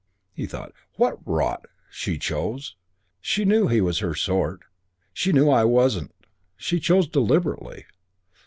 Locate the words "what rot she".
0.95-2.17